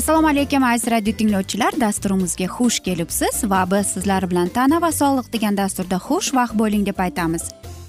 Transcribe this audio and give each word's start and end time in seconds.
assalomu 0.00 0.28
alaykum 0.28 0.64
aziz 0.64 0.90
radio 0.90 1.12
tinglovchilar. 1.12 1.74
Dasturimizga 1.80 2.46
xush 2.56 2.78
kelibsiz 2.80 3.42
va 3.50 3.66
biz 3.70 3.86
sizlar 3.86 4.24
bilan 4.30 4.48
tana 4.48 4.78
va 4.82 4.88
sog'liq 5.00 5.26
degan 5.32 5.56
dasturda 5.56 5.96
xushvaqt 6.06 6.54
bo'ling 6.60 6.86
deb 6.86 6.98
aytamiz. 7.06 7.42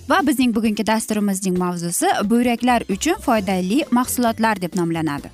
Va 0.09 0.17
bizning 0.27 0.51
bugungi 0.55 0.83
dasturimizning 0.87 1.57
mavzusi 1.63 2.07
buyraklar 2.31 2.83
uchun 2.95 3.17
foydali 3.27 3.79
mahsulotlar 3.91 4.61
deb 4.61 4.75
nomlanadi. 4.79 5.31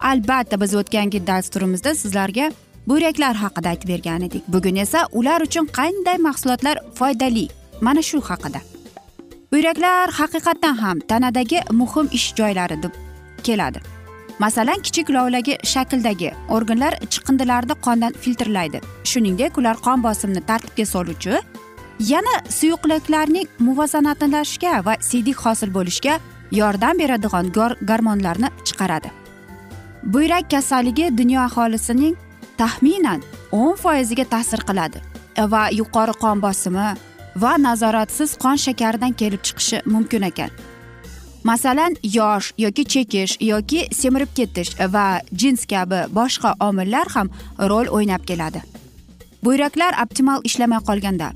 Albatta 0.00 0.60
biz 0.60 0.74
o'tgangi 0.74 1.26
dasturimizda 1.26 1.94
sizlarga 1.94 2.50
buyraklar 2.90 3.34
haqida 3.42 3.68
aytib 3.74 3.88
bergan 3.94 4.22
edik. 4.28 4.48
Bugun 4.48 4.76
esa 4.84 5.06
ular 5.12 5.40
uchun 5.48 5.66
qanday 5.78 6.18
mahsulotlar 6.28 6.80
foydali? 6.94 7.48
Mana 7.80 8.02
shu 8.02 8.18
haqida. 8.30 8.60
Buyraklar 9.52 10.10
haqiqatdan 10.20 10.74
ham 10.84 10.98
tanadagi 11.10 11.60
muhim 11.70 12.08
ish 12.12 12.34
joylari 12.34 12.82
deb 12.82 12.92
keladi. 13.42 13.95
Masalan 14.38 14.80
kichik 14.86 15.10
lovlagi 15.10 15.54
shakldagi 15.72 16.30
organlar 16.48 16.92
chiqindilarni 17.12 17.74
qondan 17.86 18.12
filtrlaydi. 18.22 18.80
Shuningdek 19.04 19.58
ular 19.58 19.76
qon 19.86 20.02
bosimini 20.02 20.42
tartibga 20.50 20.86
soluvchi 20.94 21.40
yana 22.12 22.34
suyuqliklarning 22.58 23.48
muvozanatlashga 23.58 24.84
va 24.86 24.94
siydik 25.00 25.38
hosil 25.44 25.70
bo'lishga 25.76 26.18
yordam 26.52 26.98
beradigan 26.98 27.46
gormonlarni 27.88 28.48
chiqaradi. 28.64 29.10
Buyrak 30.02 30.50
kasalligi 30.50 31.18
dunyo 31.18 31.40
aholisining 31.40 32.14
taxminan 32.58 33.20
o'n 33.52 33.74
foiziga 33.82 34.24
ta'sir 34.34 34.60
qiladi 34.68 34.98
va 35.52 35.62
yuqori 35.80 36.14
qon 36.22 36.42
bosimi 36.46 36.86
va 37.42 37.52
nazoratsiz 37.66 38.30
qon 38.42 38.56
shakaridan 38.66 39.12
kelib 39.20 39.42
chiqishi 39.46 39.78
mumkin 39.94 40.22
ekan. 40.30 40.50
Masalan 41.46 41.94
yosh 42.02 42.46
yoki 42.58 42.84
chekish 42.92 43.32
yoki 43.40 43.80
semirib 44.00 44.30
ketish 44.38 44.70
va 44.94 45.06
jins 45.40 45.62
kabi 45.72 46.00
boshqa 46.18 46.50
omillar 46.68 47.06
ham 47.14 47.28
rol 47.70 47.86
o'ynab 47.96 48.22
keladi. 48.30 48.60
Buyraklar 49.44 49.92
optimal 50.04 50.40
ishlamay 50.48 50.80
qolganda 50.88 51.28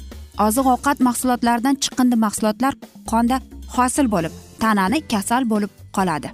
oziq 0.46 0.66
ovqat 0.74 0.98
mahsulotlaridan 1.08 1.76
chiqindi 1.82 2.16
mahsulotlar 2.24 2.74
qonda 3.10 3.36
hosil 3.76 4.06
bo'lib 4.14 4.32
tanani 4.62 4.98
kasal 5.12 5.46
bo'lib 5.52 5.70
qoladi. 5.96 6.28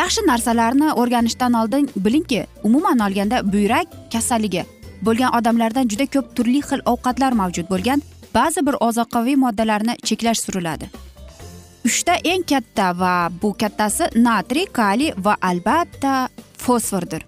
Yaxshi 0.00 0.26
narsalarni 0.30 0.88
o'rganishdan 1.00 1.52
oldin 1.60 1.90
bilingki 2.04 2.46
umuman 2.68 2.98
olganda 3.06 3.52
buyrak 3.52 3.86
kasalligi 4.12 4.64
bo'lgan 5.06 5.36
odamlardan 5.38 5.92
juda 5.92 6.06
ko'p 6.14 6.26
turli 6.36 6.60
xil 6.70 6.80
ovqatlar 6.92 7.32
mavjud 7.42 7.66
bo'lgan 7.72 8.02
ba'zi 8.34 8.66
bir 8.66 8.74
ozuqaviy 8.88 9.36
moddalarni 9.44 9.94
cheklash 10.08 10.40
suriladi. 10.46 11.09
Uchta 11.84 12.14
eng 12.24 12.44
katta 12.44 12.92
va 13.00 13.12
bu 13.40 13.52
kattasi 13.60 14.10
natriy 14.14 14.66
kaliy 14.78 15.14
va 15.24 15.36
albatta 15.40 16.28
fosfordir. 16.64 17.22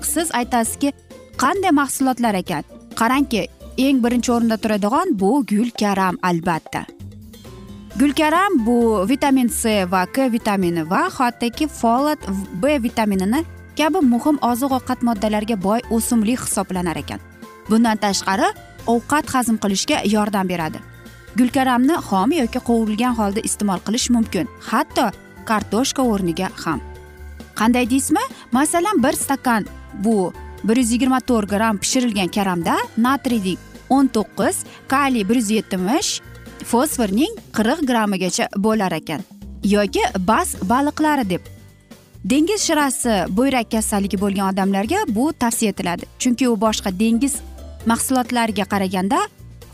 Siz 0.00 0.28
aytasizki 0.40 0.92
qanday 1.40 1.72
mahsulotlar 1.72 2.34
ekan? 2.42 2.64
Qarangki 2.98 3.46
eng 3.78 4.02
birinchi 4.04 4.32
o'rinda 4.32 4.56
turadigan 4.56 5.14
bu 5.20 5.30
gulkaram 5.52 6.18
albatta. 6.22 6.84
Gulkaram 8.00 8.60
bu 8.66 8.76
vitamin 9.08 9.48
c 9.48 9.84
va 9.92 10.06
k 10.06 10.28
vitamini 10.32 10.84
va 10.90 11.08
hattoki 11.16 11.68
folat 11.68 12.20
b 12.62 12.78
vitaminini 12.82 13.44
kabi 13.78 14.00
muhim 14.12 14.36
oziq 14.50 14.72
ovqat 14.78 15.00
moddalariga 15.08 15.56
boy 15.56 15.80
o'simlik 15.90 16.40
hisoblanar 16.44 16.96
ekan. 16.96 17.20
Bundan 17.68 17.96
tashqari 18.04 18.48
ovqat 18.86 19.26
hazm 19.32 19.56
qilishga 19.62 20.04
yordam 20.14 20.48
beradi. 20.48 20.89
Gulkaramni 21.38 21.96
xom 22.08 22.32
yoki 22.42 22.60
qovurilgan 22.68 23.14
holda 23.20 23.40
iste'mol 23.48 23.80
qilish 23.86 24.08
mumkin 24.16 24.46
hatto 24.70 25.10
kartoshka 25.48 26.02
o'rniga 26.02 26.48
ham. 26.64 26.80
Qanday 27.58 27.90
deysizmi? 27.90 28.24
Masalan 28.52 29.02
bir 29.02 29.12
stakan 29.12 29.66
bu 30.04 30.32
bir 30.64 30.76
yuz 30.76 30.92
yigirma 30.92 31.20
to'rt 31.20 31.50
gramm 31.50 31.78
pishirilgan 31.78 32.28
karamda 32.36 32.76
natriyning 32.96 33.58
o'n 33.90 34.06
to'qqiz 34.16 34.56
kaliy 34.88 35.28
bir 35.28 35.36
yuz 35.40 35.50
yetmish 35.50 36.10
fosforning 36.70 37.32
qirq 37.56 37.86
grammigacha 37.90 38.48
bo'lar 38.56 38.92
ekan 39.00 39.20
yoki 39.64 40.02
bas 40.18 40.54
baliqlari 40.72 41.30
deb. 41.30 41.42
Dengiz 42.24 42.60
shirasi 42.68 43.36
buyrak 43.36 43.70
kasalligi 43.70 44.20
bo'lgan 44.20 44.52
odamlarga 44.52 44.98
bu 45.08 45.32
tavsiya 45.32 45.70
etiladi 45.72 46.04
chunki 46.18 46.48
u 46.48 46.56
boshqa 46.60 46.90
dengiz 47.00 47.34
mahsulotlariga 47.86 48.64
qaraganda 48.72 49.18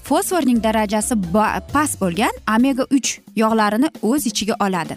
fosforning 0.06 0.62
darajasi 0.62 1.14
past 1.72 1.98
bo'lgan 2.00 2.34
omega 2.56 2.84
uch 2.96 3.10
yog'larini 3.42 3.88
o'z 4.02 4.26
ichiga 4.30 4.54
oladi. 4.66 4.96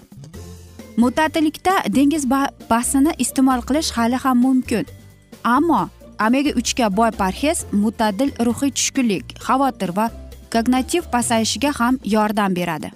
Mutatilikda 0.98 1.74
dengiz 1.96 2.24
basini 2.70 3.12
iste'mol 3.24 3.62
qilish 3.68 3.92
hali 3.98 4.18
ham 4.24 4.38
mumkin. 4.46 4.86
Ammo 5.44 5.90
omega 6.28 6.52
uchga 6.62 6.90
boy 6.98 7.12
parhez 7.22 7.66
mutadil 7.72 8.30
ruhiy 8.46 8.72
tushkunlik 8.78 9.26
xavotir 9.46 9.96
va 9.98 10.06
kognitiv 10.54 11.04
pasayishiga 11.14 11.72
ham 11.80 12.00
yordam 12.16 12.56
beradi. 12.56 12.90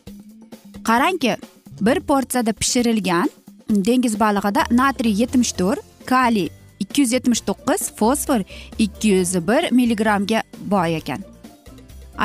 Qarangki 0.87 1.37
bir 1.81 1.99
porsiyada 1.99 2.53
pishirilgan 2.53 3.29
dengiz 3.69 4.19
balig'ida 4.19 4.61
natriy 4.71 5.19
yetmish 5.21 5.53
to'rt 5.59 5.81
kaliy 6.05 6.49
ikki 6.79 7.01
yuz 7.01 7.11
yetmish 7.17 7.41
to'qqiz 7.47 7.91
fosfor 7.99 8.41
ikki 8.85 9.07
yuz 9.07 9.35
bir 9.47 9.71
milligrammga 9.71 10.43
boy 10.73 10.95
ekan. 11.01 11.32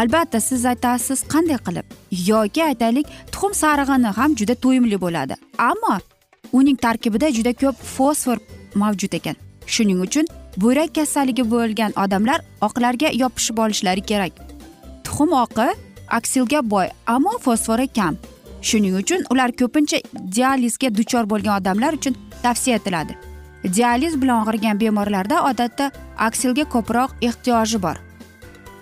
Albatta 0.00 0.40
siz 0.40 0.66
aytasiz 0.72 1.20
qanday 1.32 1.58
qilib? 1.66 1.86
Yoki 2.30 2.64
aytaylik 2.64 3.06
tuxum 3.32 3.54
sarig'ini 3.62 4.10
ham 4.18 4.36
juda 4.38 4.54
to'yimli 4.64 5.00
bo'ladi. 5.04 5.34
Ammo 5.70 5.94
uning 6.52 6.76
tarkibida 6.84 7.28
juda 7.36 7.52
ko'p 7.62 7.76
fosfor 7.96 8.38
mavjud 8.74 9.12
ekan. 9.18 9.36
Shuning 9.66 10.00
uchun 10.06 10.26
buyrak 10.56 10.94
kasalligi 10.94 11.44
bo'lgan 11.50 11.92
odamlar 12.04 12.40
oqlarga 12.66 13.08
yopishib 13.22 13.58
olishlari 13.64 14.02
kerak. 14.10 14.32
Tuxum 15.04 15.32
oqi 15.44 15.68
aksilga 16.18 16.70
boy 16.70 16.86
ammo 17.06 17.38
fosfori 17.46 17.88
kam. 17.98 18.16
Shuning 18.62 18.96
uchun 19.02 19.24
ular 19.30 19.50
ko'pincha 19.60 19.98
dializga 20.36 20.88
duchor 20.98 21.24
bo'lgan 21.30 21.60
odamlar 21.60 21.92
uchun 21.98 22.14
tavsiya 22.42 22.76
etiladi. 22.76 23.12
Dializ 23.76 24.22
bilan 24.22 24.46
og'rigan 24.46 24.80
bemorlarda 24.80 25.36
odatda 25.50 25.90
aksilga 26.28 26.64
ko'proq 26.74 27.10
ehtiyoji 27.28 27.82
bor. 27.82 28.07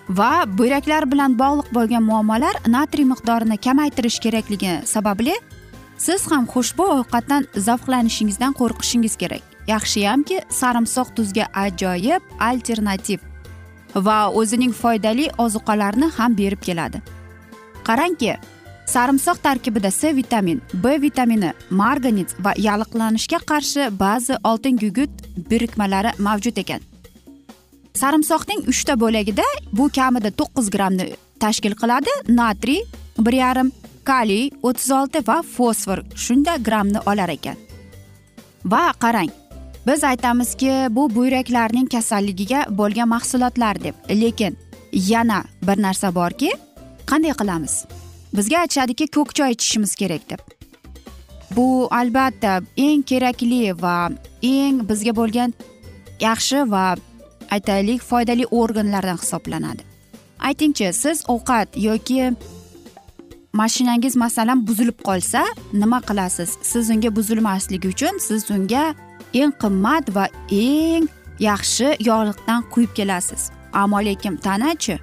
Va 0.09 0.45
buyraklar 0.59 1.11
bilan 1.13 1.39
bog'liq 1.39 1.73
bo'lgan 1.75 2.03
muammolar 2.03 2.55
natriy 2.67 3.07
miqdorini 3.13 3.57
kamaytirish 3.67 4.19
kerakligi 4.25 4.81
sababli 4.85 5.35
siz 5.99 6.31
ham 6.31 6.47
xushbo 6.47 6.85
ovqatdan 6.99 7.47
zavqlanishingizdan 7.57 8.53
qo'rqishingiz 8.61 9.17
kerak. 9.17 9.43
Yaxshiyamki 9.67 10.41
sarimsoq 10.61 11.09
tuzga 11.17 11.47
ajoyib 11.65 12.23
alternativ 12.41 13.21
va 13.95 14.19
o'zining 14.41 14.73
foydali 14.73 15.31
ozuqalarni 15.39 16.11
ham 16.19 16.37
berib 16.39 16.61
keladi. 16.69 17.03
Qarangki 17.89 18.37
sarimsoq 18.87 19.39
tarkibida 19.43 19.91
c 19.91 20.17
vitamin 20.17 20.63
b 20.75 21.03
vitamini 21.03 21.53
marganiz 21.71 22.35
va 22.45 22.53
yalliqlanishga 22.57 23.39
qarshi 23.51 23.91
ba'zi 24.01 24.35
oltin 24.45 24.77
gugut 24.79 25.11
birikmalari 25.51 26.11
mavjud 26.19 26.57
ekan. 26.57 26.81
Sarimsoqning 28.03 28.67
uchta 28.73 28.95
bo'lagida 29.03 29.47
bu 29.73 29.89
kamida 29.99 30.31
to'qqiz 30.41 30.71
grammni 30.75 31.07
tashkil 31.41 31.75
qiladi. 31.81 32.13
Natriy 32.29 32.83
bir 33.19 33.33
yarim 33.43 33.73
kaliy 34.05 34.51
o'ttiz 34.63 34.91
olti 34.99 35.23
va 35.29 35.41
fosfor 35.57 36.05
shunda 36.25 36.57
grammni 36.67 37.01
olar 37.11 37.33
ekan. 37.37 37.57
Va 38.73 38.85
qarang 39.05 39.33
biz 39.87 40.05
aytamizki 40.05 40.73
bu 40.91 41.09
buyraklarning 41.15 41.89
kasalligiga 41.95 42.67
bo'lgan 42.79 43.09
mahsulotlar 43.09 43.83
deb. 43.85 43.95
Lekin 44.11 44.57
yana 44.93 45.45
bir 45.63 45.83
narsa 45.83 46.15
borki 46.15 46.51
qanday 47.07 47.35
qilamiz? 47.41 47.85
Bizga 48.37 48.59
aytishadiki 48.65 49.07
ko'k 49.17 49.35
choy 49.35 49.51
ichishimiz 49.57 49.95
kerak 49.95 50.31
deb. 50.31 50.41
Bu 51.57 51.89
albatta 51.91 52.61
eng 52.77 53.03
kerakli 53.03 53.73
va 53.83 54.11
eng 54.43 54.83
bizga 54.89 55.13
bo'lgan 55.17 55.55
yaxshi 56.21 56.65
va 56.71 56.97
aytaylik 57.51 58.03
foydali 58.03 58.47
organlardan 58.47 59.17
hisoblanadi. 59.17 59.83
Aytingchi 60.39 60.93
siz 60.93 61.25
ovqat 61.29 61.69
yoki 61.77 62.33
mashinangiz 63.53 64.17
masalan 64.17 64.67
buzilib 64.67 64.99
qolsa 65.09 65.45
nima 65.73 66.01
qilasiz? 66.09 66.51
Siz 66.63 66.91
unga 66.91 67.17
buzilmasligi 67.17 67.89
uchun 67.89 68.19
siz 68.29 68.51
unga 68.51 68.95
eng 69.35 69.53
qimmat 69.63 70.15
va 70.17 70.25
eng 70.51 71.09
yaxshi 71.49 71.89
yog'liqdan 72.09 72.61
quyib 72.73 72.93
kelasiz. 72.99 73.51
Ammo 73.73 74.01
lekin 74.05 74.37
tanachi? 74.37 74.99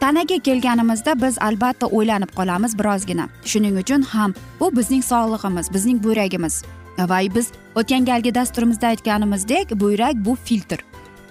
Tanaga 0.00 0.38
kelganimizda 0.46 1.12
biz 1.22 1.38
albatta 1.38 1.86
o'ylanib 1.86 2.30
qolamiz 2.38 2.72
birozgina. 2.78 3.28
Shuning 3.50 3.76
uchun 3.82 4.02
ham 4.02 4.34
bu 4.60 4.76
bizning 4.76 5.04
sog'lig'imiz 5.10 5.72
bizning 5.74 5.98
buyrakimiz 6.04 6.62
va 6.98 7.20
biz 7.34 7.46
o'tgan 7.74 8.04
galgi 8.04 8.34
dasturimizda 8.34 8.86
aytganimizdek 8.86 9.80
buyrak 9.80 10.14
bu 10.14 10.36
filtr. 10.44 10.80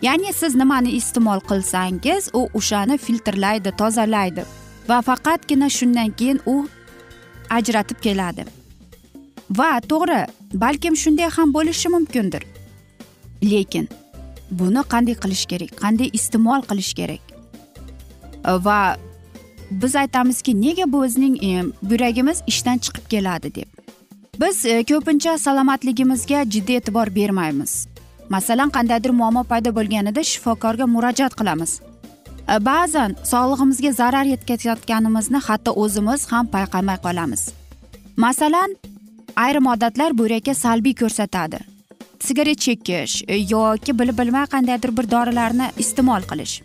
Ya'ni 0.05 0.33
siz 0.33 0.55
nimani 0.55 0.91
iste'mol 0.99 1.39
qilsangiz 1.49 2.29
u 2.33 2.41
o'shani 2.59 2.97
filtrlaydi 2.97 3.71
tozalaydi. 3.81 4.43
Va 4.89 5.01
faqatgina 5.09 5.69
shundan 5.69 6.09
keyin 6.19 6.39
u 6.45 6.55
ajratib 7.57 7.99
keladi. 8.05 8.45
Va 9.59 9.69
to'g'ri 9.91 10.21
balkim 10.63 10.95
shunday 11.03 11.29
ham 11.37 11.53
bo'lishi 11.53 11.89
mumkindir. 11.95 12.43
Lekin 13.51 13.87
buni 14.51 14.83
qanday 14.93 15.15
qilish 15.23 15.45
kerak 15.51 15.71
qanday 15.83 16.09
iste'mol 16.19 16.61
qilish 16.69 16.93
kerak? 16.99 17.23
Va 18.67 18.79
biz 19.71 19.95
aytamizki 19.95 20.61
nega 20.61 20.85
bizning 20.93 21.35
e, 21.43 21.63
yuragimiz 21.91 22.43
ishdan 22.47 22.77
chiqib 22.77 23.07
keladi 23.13 23.55
deb. 23.55 23.69
Biz 24.41 24.65
e, 24.65 24.83
ko'pincha 24.89 25.37
salomatligimizga 25.37 26.43
jiddiy 26.43 26.77
e'tibor 26.77 27.15
bermaymiz. 27.15 27.92
Masalan 28.29 28.69
qandaydir 28.75 29.11
muammo 29.11 29.43
paydo 29.43 29.75
bo'lganida 29.77 30.23
shifokorga 30.23 30.85
murojaat 30.95 31.35
qilamiz. 31.39 31.71
E, 32.53 32.55
ba'zan 32.69 33.15
sog'lig'imizga 33.31 33.91
zarar 33.99 34.25
yetkazayotganimizni 34.33 35.39
hatto 35.47 35.71
o'zimiz 35.83 36.31
ham 36.31 36.47
payqamay 36.55 36.97
qolamiz. 37.05 37.41
Masalan 38.17 38.75
ayrim 39.35 39.67
odatlar 39.73 40.17
buyrakka 40.17 40.53
salbiy 40.53 40.95
ko'rsatadi. 41.01 41.59
Sigaret 42.19 42.59
chekish 42.59 43.23
e, 43.27 43.35
yoki 43.55 43.99
bilib 43.99 44.17
bilmay 44.19 44.45
qandaydir 44.53 44.97
bir 44.97 45.11
dorilarni 45.11 45.67
iste'mol 45.77 46.31
qilish 46.31 46.61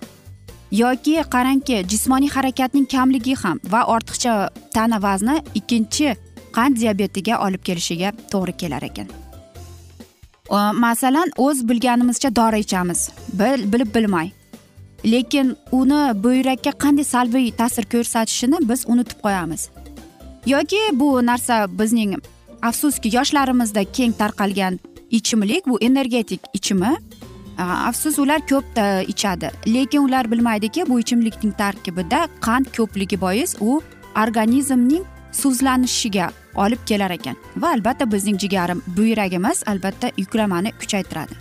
yoki 0.70 1.14
qarangki 1.34 1.84
jismoniy 1.88 2.30
harakatning 2.30 2.86
kamligi 2.94 3.34
ham 3.42 3.60
va 3.72 3.84
ortiqcha 3.94 4.34
tana 4.74 5.02
vazni 5.02 5.36
ikkinchi 5.54 6.14
qand 6.56 6.76
diabetiga 6.80 7.40
olib 7.46 7.62
kelishiga 7.68 8.12
to'g'ri 8.32 8.56
kelar 8.62 8.82
ekan. 8.90 9.08
Э, 10.50 10.72
masalan 10.72 11.30
o'z 11.36 11.68
bilganimizcha 11.68 12.36
dori 12.36 12.60
ichamiz. 12.60 13.10
Bilib 13.72 13.94
bilmay. 13.94 14.30
Lekin 15.04 15.56
uni 15.72 16.22
buyrakka 16.24 16.70
qanday 16.70 17.04
salbiy 17.04 17.50
ta'sir 17.52 17.84
ko'rsatishini 17.92 18.58
biz 18.68 18.84
unutib 18.88 19.20
qo'yamiz. 19.24 19.68
Yoki 20.46 20.80
bu 20.92 21.26
narsa 21.26 21.66
bizning 21.78 22.14
afsuski 22.62 23.16
yoshlarimizda 23.16 23.84
keng 23.84 24.12
tarqalgan 24.18 24.78
ichimlik 25.10 25.66
bu 25.66 25.80
energetik 25.80 26.40
ichimi? 26.54 26.96
Э, 27.58 27.62
afsus 27.62 28.18
ular 28.18 28.40
ko'p 28.46 28.64
ichadi. 29.08 29.50
Lekin 29.66 30.00
ular 30.00 30.30
bilmaydiki 30.30 30.88
bu 30.88 31.00
ichimlikning 31.00 31.54
tarkibida 31.58 32.28
qand 32.40 32.66
ko'pligi 32.76 33.20
bois 33.20 33.56
u 33.60 33.82
organizmning 34.16 35.04
suvlanishiga 35.32 36.30
olib 36.54 36.78
kelar 36.86 37.10
ekan. 37.10 37.36
Va 37.56 37.72
albatta 37.76 38.12
bizning 38.12 38.38
jigarim 38.38 38.82
buyragimiz 38.96 39.62
albatta 39.66 40.10
yuklamani 40.16 40.72
kuchaytiradi. 40.80 41.34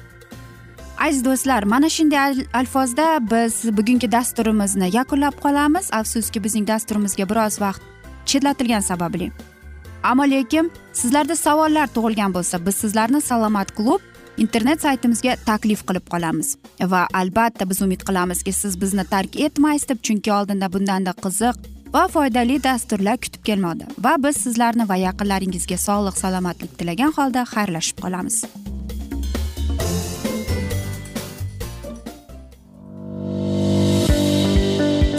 Aziz 1.00 1.25
do'stlar 1.25 1.63
mana 1.63 1.89
shunday 1.89 2.45
alfozda 2.54 3.19
biz 3.31 3.78
bugungi 3.78 4.12
dasturimizni 4.12 4.89
yakunlab 4.95 5.36
qolamiz. 5.44 5.89
Afsuski 5.94 6.44
bizning 6.44 6.68
dasturimizga 6.68 7.30
biroz 7.30 7.62
vaqt 7.62 7.81
chetlatilgani 8.25 8.81
sababli. 8.81 9.31
Ammo 10.04 10.24
lekin 10.24 10.72
sizlarda 10.94 11.36
savollar 11.36 11.88
tug'ilgan 11.88 12.33
bo'lsa 12.33 12.66
biz 12.66 12.75
sizlarni 12.75 13.22
salomat 13.22 13.75
klub 13.78 14.01
internet 14.38 14.81
saytimizga 14.81 15.36
taklif 15.45 15.81
qilib 15.88 16.06
qolamiz. 16.13 16.57
Va 16.81 17.07
albatta 17.13 17.69
biz 17.69 17.81
umid 17.81 18.01
qilamizki 18.07 18.54
siz 18.54 18.81
bizni 18.81 19.06
tark 19.06 19.40
etmaysiz 19.40 19.90
deb 19.90 20.04
chunki 20.04 20.33
oldinda 20.33 20.74
bundanda 20.74 21.13
qiziq 21.25 21.76
va 21.94 22.07
foydali 22.12 22.57
dasturlar 22.63 23.18
kutib 23.24 23.44
kelmoqda 23.50 23.86
va 24.06 24.16
biz 24.24 24.39
sizlarni 24.45 24.88
va 24.89 24.98
yaqinlaringizga 25.01 25.78
sog'lik 25.88 26.18
salomatlik 26.24 26.74
tilagan 26.80 27.13
holda 27.18 27.45
xayrlashib 27.54 28.01
qolamiz. 28.04 28.38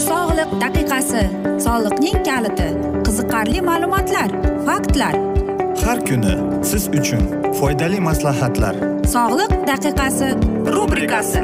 Sog'liq 0.09 0.51
daqiqasi 0.65 1.23
soliqning 1.65 2.19
kaliti 2.29 2.69
qiziqarli 3.07 3.65
ma'lumotlar 3.69 4.29
faktlar. 4.67 5.15
Har 5.85 5.99
kuni 6.09 6.35
siz 6.69 6.83
uchun 6.99 7.23
foydali 7.59 7.99
maslahatlar. 8.09 8.75
Sog'liq 9.15 9.51
daqiqasi 9.71 10.29
rubrikasi 10.75 11.43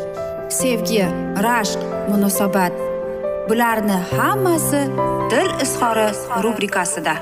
sevgi 0.51 1.03
rashq 1.45 1.79
munosabat. 2.09 2.73
Bularni 3.49 3.97
hammasi 4.11 4.81
dil 5.31 5.49
izhori 5.63 6.07
rubrikasida. 6.43 7.13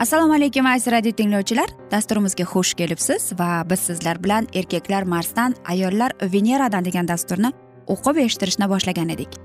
Assalomu 0.00 0.34
alaykum 0.34 0.66
aziz 0.66 0.92
radio 0.92 1.12
tinglovchilar. 1.12 1.68
Dasturimizga 1.90 2.44
xush 2.44 2.74
kelibsiz 2.74 3.32
va 3.38 3.64
biz 3.70 3.80
sizlar 3.80 4.24
bilan 4.24 4.48
erkaklar 4.54 5.02
marsdan 5.02 5.54
ayollar 5.64 6.12
veneradan 6.22 6.84
degan 6.84 7.08
dasturni 7.08 7.52
o'qib 7.86 8.24
eshittirishni 8.24 8.68
boshlagan 8.68 9.08
edik. 9.08 9.36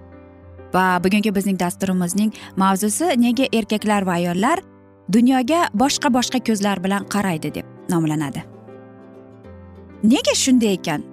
Va 0.73 0.99
bugungi 1.03 1.35
bizning 1.35 1.59
dasturimizning 1.59 2.31
mavzusi 2.55 3.13
nega 3.17 3.49
erkaklar 3.53 4.07
va 4.07 4.13
ayollar 4.21 4.63
dunyoga 5.11 5.67
boshqa 5.73 6.09
boshqa 6.13 6.39
ko'zlar 6.47 6.83
bilan 6.83 7.03
qaraydi 7.13 7.53
deb 7.55 7.65
nomlanadi. 7.89 8.43
Nega 10.03 10.35
shunday 10.35 10.73
ekan? 10.73 11.03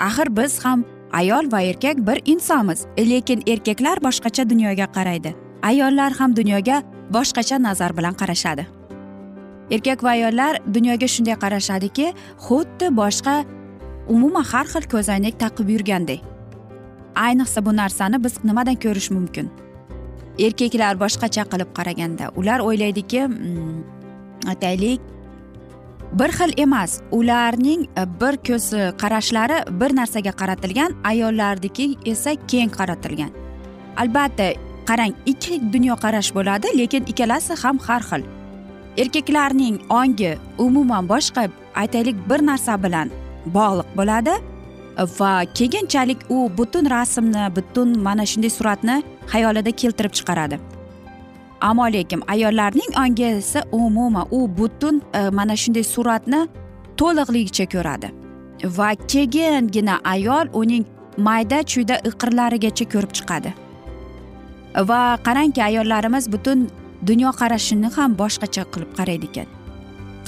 Axir 0.00 0.36
biz 0.36 0.64
ham 0.64 0.84
ayol 1.12 1.52
va 1.52 1.60
erkak 1.62 1.98
bir 2.06 2.22
insonmiz 2.24 2.86
lekin 2.98 3.42
erkaklar 3.46 3.98
boshqacha 4.06 4.50
dunyoga 4.50 4.86
qaraydi. 4.96 5.34
Ayollar 5.62 6.12
ham 6.12 6.36
dunyoga 6.36 6.82
boshqacha 7.10 7.62
nazar 7.62 7.96
bilan 7.96 8.14
qarashadi. 8.14 8.66
Erkak 9.70 10.04
va 10.04 10.10
ayollar 10.10 10.58
dunyoga 10.74 11.08
shunday 11.14 11.36
qarashadiki 11.44 12.12
xuddi 12.46 12.86
boshqa 13.02 13.44
umuman 14.08 14.44
har 14.52 14.66
xil 14.66 14.84
ko'zoynak 14.94 15.38
taqib 15.42 15.68
yurgandek. 15.74 16.20
Ayniqsa 17.14 17.64
bu 17.66 17.76
narsani 17.76 18.24
biz 18.24 18.44
nimadan 18.44 18.76
ko'rish 18.84 19.10
mumkin? 19.10 19.50
Erkaklar 20.46 20.98
boshqacha 21.04 21.44
qilib 21.52 21.70
qaraganda 21.78 22.32
ular 22.40 22.60
o'ylaydiki 22.68 23.22
hmm, 23.26 23.80
aytaylik 24.52 25.00
bir 26.12 26.30
xil 26.38 26.52
emas 26.64 27.00
ularning 27.12 27.86
e, 27.98 28.04
bir 28.20 28.36
ko'zi 28.48 28.82
qarashlari 29.02 29.58
bir 29.80 29.96
narsaga 29.96 30.32
qaratilgan 30.40 30.96
ayollarniki 31.04 31.96
esa 32.06 32.34
keng 32.50 32.70
qaratilgan. 32.78 33.30
Albatta 33.96 34.52
qarang 34.88 35.14
ikki 35.26 35.60
dunyoqarash 35.72 36.34
bo'ladi 36.34 36.66
lekin 36.78 37.04
ikkalasi 37.12 37.54
ham 37.62 37.78
har 37.86 38.02
xil. 38.10 38.22
Erkaklarning 38.98 39.76
ongi 39.88 40.32
umuman 40.58 41.08
boshqa 41.08 41.48
aytaylik 41.74 42.16
bir 42.30 42.40
narsa 42.46 42.82
bilan 42.82 43.10
bog'liq 43.46 43.88
bo'ladi 43.96 44.34
va 45.18 45.32
keyinchalik 45.54 46.18
u 46.28 46.50
butun 46.58 46.90
rasmni 46.90 47.44
butun 47.56 47.98
mana 48.02 48.26
shunday 48.26 48.50
suratni 48.58 49.02
xayolida 49.32 49.72
keltirib 49.80 50.12
chiqaradi. 50.18 50.58
Ammo 51.60 51.86
lekin 51.92 52.22
ayollarning 52.26 52.92
ongi 53.02 53.24
esa 53.24 53.62
umuman 53.72 54.26
u 54.30 54.48
butun 54.58 55.02
e, 55.14 55.30
mana 55.30 55.56
shunday 55.56 55.84
suratni 55.84 56.40
to'liqligicha 56.96 57.66
ko'radi. 57.74 58.08
Va 58.76 58.88
keyingina 59.12 60.00
ayol 60.04 60.46
uning 60.52 60.84
mayda 61.16 61.58
chuyda 61.72 61.96
iqirlarigacha 62.10 62.84
ko'rib 62.92 63.12
chiqadi. 63.18 63.50
Va 64.90 65.02
qarangki 65.26 65.60
ayollarimiz 65.64 66.32
butun 66.32 66.68
dunyoqarashini 67.08 67.88
ham 67.96 68.10
boshqacha 68.22 68.64
qilib 68.72 68.90
qaraydi 68.98 69.26
ekan. 69.30 69.46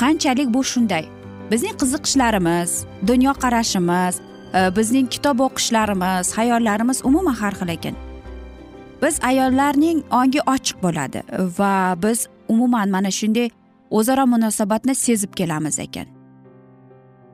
Qanchalik 0.00 0.48
bu 0.54 0.60
shunday? 0.72 1.04
Bizning 1.50 1.76
qiziqishlarimiz 1.80 2.70
dunyoqarashimiz 3.10 4.14
e, 4.58 4.60
bizning 4.76 5.06
kitob 5.14 5.38
o'qishlarimiz 5.46 6.24
xayollarimiz 6.36 6.98
umuman 7.08 7.36
har 7.42 7.54
xil 7.60 7.70
ekan. 7.78 7.96
Biz 9.02 9.18
ayollarning 9.22 10.04
ongi 10.10 10.40
ochiq 10.54 10.76
bo'ladi 10.82 11.22
va 11.58 11.94
biz 12.02 12.28
umuman 12.48 12.88
mana 12.90 13.10
shunday 13.10 13.48
o'zaro 13.90 14.26
munosabatni 14.26 14.94
sezib 14.94 15.32
kelamiz 15.34 15.78
ekan. 15.78 16.06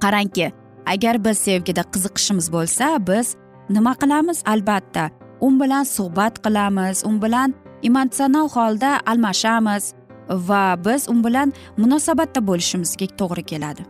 Qarangki 0.02 0.52
agar 0.86 1.24
biz 1.24 1.38
sevgida 1.38 1.82
qiziqishimiz 1.92 2.52
bo'lsa 2.52 2.86
biz 3.08 3.36
nima 3.70 3.92
qilamiz? 4.02 4.42
Albatta 4.46 5.10
u 5.40 5.48
bilan 5.60 5.84
suhbat 5.84 6.34
qilamiz 6.44 7.04
u 7.08 7.22
bilan 7.22 7.54
emotsional 7.82 8.48
holda 8.48 9.00
almashamiz 9.06 9.94
va 10.28 10.76
biz 10.84 11.08
u 11.08 11.24
bilan 11.24 11.52
munosabatda 11.76 12.46
bo'lishimizga 12.48 13.06
to'g'ri 13.20 13.44
keladi. 13.50 13.82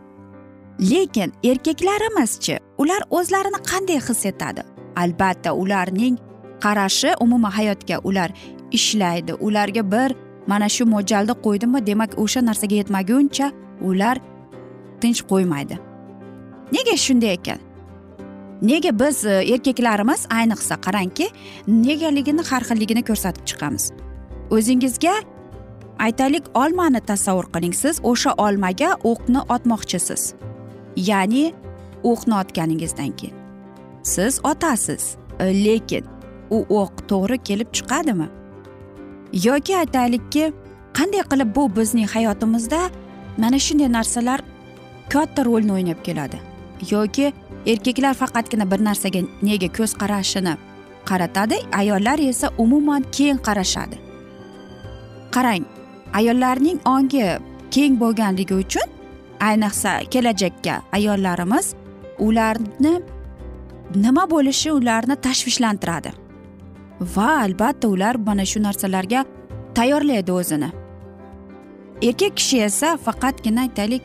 Lekin 0.91 1.33
erkaklarimizchi 1.43 2.55
ular 2.77 3.01
o'zlarini 3.09 3.59
qanday 3.71 3.99
his 4.07 4.25
etadi? 4.25 4.61
Albatta 4.95 5.53
ularning 5.53 6.17
qarashi 6.65 7.13
umuman 7.19 7.51
hayotga 7.51 7.99
ular 8.03 8.31
ishlaydi. 8.71 9.33
Ularga 9.33 9.91
bir 9.91 10.15
mana 10.47 10.69
shu 10.69 10.85
mo'ljalda 10.85 11.33
qo'ydimi 11.45 11.85
demak 11.87 12.19
o'sha 12.23 12.41
narsaga 12.45 12.75
yetmaguncha 12.81 13.51
ular 13.81 14.17
tinch 15.01 15.21
qo'ymaydi. 15.31 15.75
Nega 16.75 16.95
shunday 17.05 17.33
ekan? 17.37 17.59
Nega 18.61 18.91
biz 18.99 19.25
e, 19.25 19.35
erkaklarimiz 19.53 20.27
ayniqsa 20.37 20.75
qarangki 20.85 21.27
negaligini 21.67 22.43
har 22.49 22.63
xilligini 22.69 23.03
ko'rsatib 23.09 23.43
chiqamiz. 23.49 23.91
O'zingizga 24.55 25.15
aytaylik 26.05 26.45
olmani 26.61 27.01
tasavvur 27.11 27.47
qiling. 27.53 27.75
Siz 27.83 27.95
o'sha 28.03 28.31
olmaga 28.45 28.89
o'qni 29.11 29.41
otmoqchisiz. 29.55 30.33
Ya'ni 31.09 31.45
o'qni 32.03 32.33
otganingizdan 32.41 33.11
keyin. 33.19 33.35
Siz 34.03 34.39
otasiz. 34.43 35.03
Lekin 35.39 36.18
u 36.55 36.59
o'q 36.81 36.93
to'g'ri 37.09 37.37
kelib 37.47 37.69
chiqadimi? 37.77 38.27
Yoki 39.47 39.73
aytaylikki 39.81 40.45
qanday 40.97 41.23
qilib 41.31 41.49
bu 41.55 41.63
bizning 41.77 42.09
hayotimizda 42.15 42.81
mana 43.37 43.59
shunday 43.65 43.89
narsalar 43.97 44.39
katta 45.13 45.45
rolni 45.45 45.71
o'ynab 45.77 45.99
keladi? 46.07 46.37
Yoki 46.91 47.33
erkaklar 47.71 48.13
faqatgina 48.21 48.65
bir 48.71 48.79
narsaga 48.87 49.21
nega 49.47 49.69
ko'z 49.77 49.91
qarashini 50.01 50.53
qaratadi 51.09 51.57
ayollar 51.81 52.19
esa 52.31 52.47
umuman 52.63 53.03
keng 53.17 53.39
qarashadi? 53.47 53.97
Qarang 55.35 55.63
ayollarning 56.19 56.79
ongi 56.85 57.25
keng 57.75 57.93
bo'lganligi 58.01 58.55
uchun 58.63 58.87
ayniqsa 59.49 59.91
kelajakka 60.13 60.81
ayollarimiz 60.97 61.67
ularni 62.27 62.93
nima 63.95 64.23
bo'lishi 64.33 64.71
ularni 64.71 65.15
tashvishlantiradi. 65.25 66.11
Va 67.01 67.41
albatta 67.41 67.87
ular 67.87 68.15
mana 68.15 68.45
shu 68.45 68.59
narsalarga 68.63 69.25
tayyorlaydi 69.75 70.31
o'zini. 70.31 70.69
Erkak 72.01 72.37
kishi 72.37 72.61
esa 72.69 72.97
faqatgina 73.05 73.61
aytaylik 73.67 74.03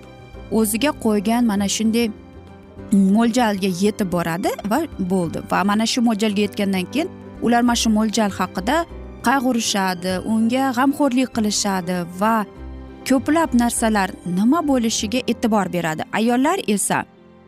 o'ziga 0.51 0.91
qo'ygan 1.05 1.43
mana 1.51 1.69
shunday 1.77 2.11
mo'ljalga 2.93 3.71
yetib 3.83 4.13
boradi 4.13 4.51
va 4.71 4.79
bo'ldi. 5.13 5.39
Va 5.51 5.65
mana 5.71 5.87
shu 5.87 6.01
mo'ljalga 6.09 6.41
yetgandan 6.47 6.85
keyin 6.93 7.09
ular 7.43 7.63
mana 7.63 7.81
shu 7.83 7.91
mo'ljal 7.99 8.31
haqida 8.39 8.77
qayg'urishadi 9.27 10.13
unga 10.33 10.65
g'amxo'rlik 10.77 11.31
qilishadi 11.37 11.97
va 12.21 12.37
ko'plab 13.09 13.51
narsalar 13.63 14.09
nima 14.39 14.61
bo'lishiga 14.71 15.21
e'tibor 15.33 15.67
beradi. 15.77 16.03
Ayollar 16.19 16.59
esa 16.75 16.99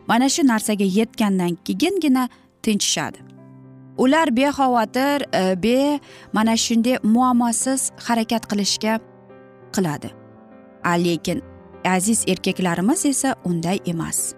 mana 0.09 0.27
shu 0.29 0.41
narsaga 0.51 0.87
yetgandan 0.99 1.53
keyingina 1.65 2.23
tinchishadi. 2.63 3.26
Ular 3.97 4.35
bexavotir 4.37 5.25
e, 5.33 5.63
be 5.63 5.99
mana 6.33 6.57
shunday 6.57 6.97
muammosiz 7.03 7.91
harakat 8.07 8.43
qilishga 8.51 8.99
qiladi. 9.73 10.09
A 10.83 10.91
lekin 10.91 11.43
aziz 11.85 12.23
erkaklarimiz 12.27 13.05
esa 13.05 13.35
unday 13.45 13.79
emas. 13.85 14.33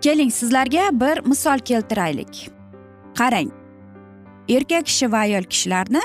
Keling 0.00 0.32
sizlarga 0.32 0.90
bir 0.92 1.26
misol 1.26 1.58
keltiraylik. 1.58 2.50
Qarang 3.14 3.50
erkak 4.48 4.86
kishi 4.86 5.12
va 5.12 5.18
ayol 5.18 5.42
kishilarni 5.42 6.00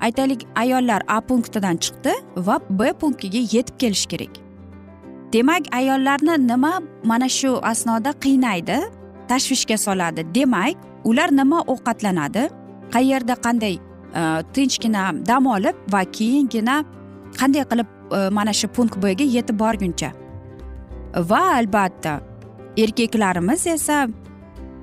aytaylik 0.00 0.46
ayollar 0.56 1.02
a 1.08 1.20
punktidan 1.20 1.76
chiqdi 1.76 2.14
va 2.36 2.60
b 2.70 2.92
punktiga 2.92 3.38
yetib 3.38 3.78
kelish 3.78 4.06
kerak. 4.06 4.34
Demak 5.32 5.62
ayollarni 5.72 6.48
nima 6.48 6.82
mana 7.04 7.28
shu 7.28 7.58
asnoda 7.62 8.10
qiynaydi 8.24 8.78
tashvishga 9.28 9.76
soladi. 9.86 10.34
Demak 10.34 10.76
ular 11.04 11.28
nima 11.40 11.62
ovqatlanadi 11.72 12.48
qayerda 12.94 13.34
qanday 13.46 13.74
e, 13.78 14.22
tinchgina 14.54 15.02
dam 15.30 15.46
olib 15.56 15.76
va 15.94 16.02
keyingina 16.18 16.76
qanday 17.40 17.64
qilib 17.70 17.88
e, 18.18 18.28
mana 18.38 18.52
shu 18.60 18.68
punkt 18.76 18.98
bga 19.04 19.26
yetib 19.36 19.58
borguncha. 19.64 20.10
Va 21.30 21.42
albatta 21.60 22.20
erkaklarimiz 22.84 23.66
esa 23.76 23.98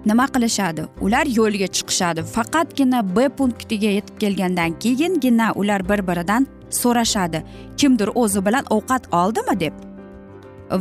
nima 0.05 0.25
qilishadi? 0.33 0.87
Ular 1.05 1.25
yo'lga 1.39 1.67
chiqishadi. 1.75 2.25
Faqatgina 2.35 3.03
b 3.15 3.27
punktiga 3.37 3.91
yetib 3.97 4.15
kelgandan 4.23 4.79
keyingina 4.83 5.51
ular 5.61 5.81
bir 5.89 6.07
biridan 6.09 6.47
so'rashadi. 6.81 7.43
Kimdir 7.77 8.09
o'zi 8.15 8.45
bilan 8.45 8.65
ovqat 8.75 9.13
oldimi 9.21 9.59
deb. 9.59 9.73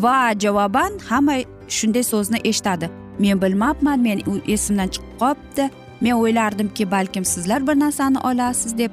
Va 0.05 0.17
javoban 0.45 0.99
hamma 1.09 1.37
shunday 1.69 2.05
so'zni 2.13 2.39
eshitadi. 2.51 2.91
Men 3.23 3.43
bilmabman 3.43 4.01
men 4.07 4.19
esimdan 4.55 4.89
chiqib 4.95 5.15
qolibdi. 5.23 5.71
Men 6.01 6.17
o'ylardimki 6.23 6.91
balkim 6.91 7.25
sizlar 7.25 7.67
bir 7.69 7.77
narsani 7.81 8.19
olasiz 8.19 8.79
deb. 8.79 8.93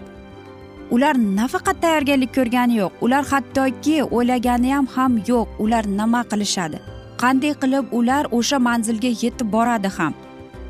Ular 0.91 1.15
nafaqat 1.39 1.81
tayyorgarlik 1.81 2.31
ko'rgani 2.36 2.75
yo'q. 2.81 2.91
Ular 3.01 3.24
hattoki 3.31 4.03
o'ylagani 4.03 4.74
ham 4.74 4.88
ham 4.96 5.13
yo'q. 5.27 5.48
Ular 5.63 5.84
nima 6.00 6.22
qilishadi? 6.31 6.79
Qanday 7.22 7.53
qilib 7.62 7.86
ular 8.00 8.24
o'sha 8.38 8.57
manzilga 8.67 9.12
yetib 9.24 9.51
boradi 9.55 9.89
ham? 9.98 10.13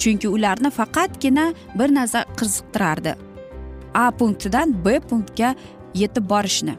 Chunki 0.01 0.27
ularni 0.35 0.69
faqatgina 0.79 1.45
bir 1.79 1.89
narsa 1.97 2.19
qiziqtirardi. 2.39 3.13
A 3.93 4.11
punktidan 4.19 4.75
b 4.85 4.99
punktga 5.09 5.55
yetib 6.01 6.29
borishni. 6.29 6.75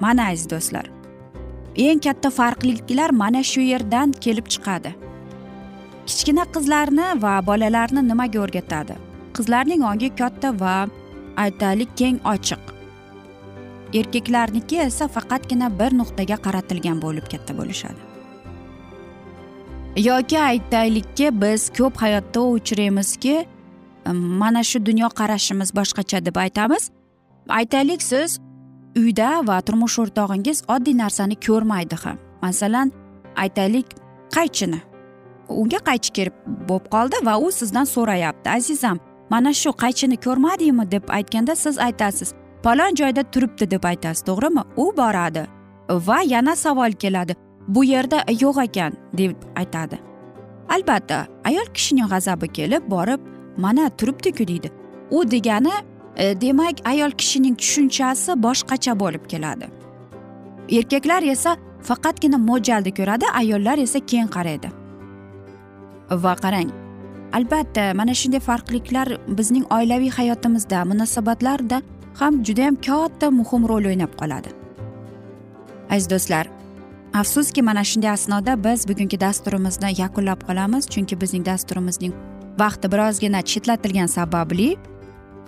Mana 0.00 0.28
aziz 0.30 0.50
do'stlar. 0.50 0.86
Eng 1.76 2.00
katta 2.06 2.30
farqliliklar 2.38 3.10
mana 3.22 3.42
shu 3.42 3.60
yerdan 3.60 4.12
kelib 4.24 4.46
chiqadi. 4.54 4.90
Kichkina 6.10 6.44
qizlarni 6.54 7.06
va 7.22 7.36
bolalarni 7.46 8.02
nimaga 8.02 8.40
o'rgatadi? 8.44 8.96
Qizlarning 9.36 9.82
ongi 9.90 10.08
katta 10.20 10.50
va 10.62 10.74
aytaylik 11.44 11.90
keng 12.00 12.18
ochiq. 12.32 12.62
Erkaklarniki 14.00 14.80
esa 14.86 15.06
faqatgina 15.16 15.68
bir 15.80 15.94
nuqtaga 16.00 16.36
qaratilgan 16.46 16.98
bo'lib 17.04 17.30
katta 17.32 17.56
bo'lishadi. 17.60 18.00
Yoki 20.08 20.38
aytaylikki 20.50 21.30
biz 21.42 21.70
ko'p 21.78 22.02
hayotda 22.02 22.42
uchraymizki 22.56 23.36
mana 24.42 24.62
shu 24.70 24.78
dunyoqarashimiz 24.90 25.74
boshqacha 25.78 26.24
deb 26.26 26.36
aytamiz. 26.44 26.90
Aytaylik 27.60 28.02
siz 28.10 28.38
uyda 28.96 29.30
va 29.48 29.62
turmush 29.66 29.98
o'rtog'ingiz 30.02 30.66
oddiy 30.74 30.98
narsani 31.02 31.36
ko'rmaydi 31.46 31.96
ham. 32.04 32.16
Masalan 32.42 32.92
aytaylik 33.36 33.86
qaychini? 34.36 34.89
Unga 35.62 35.80
qaychi 35.88 36.12
kelib 36.12 36.36
bo'lib 36.68 36.86
qoldi 36.94 37.16
va 37.28 37.38
u 37.38 37.52
sizdan 37.52 37.84
so'rayapti 37.94 38.50
azizam 38.50 38.98
mana 39.30 39.52
shu 39.54 39.70
qaychini 39.82 40.16
ko'rmadingmi 40.26 40.90
deb 40.90 41.04
aytganda 41.08 41.56
siz 41.56 41.78
aytasiz 41.78 42.34
palon 42.62 42.94
joyda 42.94 43.22
turibdi 43.22 43.70
deb 43.70 43.84
aytasiz 43.84 44.22
to'g'rimi? 44.28 44.62
U 44.76 44.96
boradi 44.96 45.46
va 45.88 46.22
yana 46.22 46.56
savol 46.56 46.92
keladi 46.92 47.36
bu 47.68 47.84
yerda 47.84 48.24
yo'q 48.40 48.62
ekan 48.64 48.92
deb 49.18 49.36
aytadi. 49.56 49.98
Albatta 50.68 51.26
ayol 51.44 51.68
kishining 51.74 52.08
g'azabi 52.12 52.48
kelib 52.48 52.90
borib 52.90 53.20
mana 53.56 53.90
turibdiku 53.90 54.48
deydi. 54.48 54.70
U 55.10 55.30
degani 55.30 55.72
e, 56.16 56.40
demak 56.40 56.76
ayol 56.84 57.10
kishining 57.10 57.56
tushunchasi 57.56 58.42
boshqacha 58.42 59.00
bo'lib 59.00 59.24
keladi. 59.28 59.66
Erkaklar 60.78 61.22
esa 61.22 61.56
faqatgina 61.82 62.38
mo'ljalni 62.38 62.94
ko'radi 62.98 63.26
ayollar 63.40 63.78
esa 63.78 63.98
keng 64.06 64.28
qaraydi. 64.36 64.79
Va 66.10 66.34
qarang. 66.34 66.70
Albatta 67.32 67.94
mana 67.94 68.14
shunday 68.14 68.40
farqliklar 68.40 69.08
bizning 69.38 69.64
oilaviy 69.76 70.10
hayotimizda 70.10 70.84
munosabatlarda 70.84 71.82
ham 72.20 72.44
judayam 72.44 72.76
katta 72.86 73.30
muhim 73.30 73.68
rol 73.68 73.84
o'ynab 73.90 74.16
qoladi. 74.20 74.50
Aziz 75.90 76.10
do'stlar 76.10 76.46
afsuski 77.14 77.62
mana 77.62 77.84
shunday 77.84 78.10
asnoda 78.10 78.52
biz 78.64 78.88
bugungi 78.88 79.20
dasturimizni 79.20 79.90
yakunlab 80.02 80.40
qolamiz 80.48 80.88
chunki 80.94 81.20
bizning 81.20 81.44
dasturimizning 81.46 82.12
vaqti 82.62 82.92
birozgina 82.92 83.42
chetlatilgani 83.42 84.08
sababli. 84.08 84.76